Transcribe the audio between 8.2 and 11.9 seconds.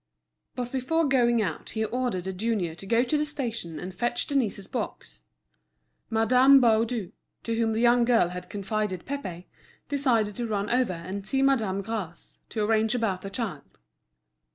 had confided Pépé, decided to run over and see Madame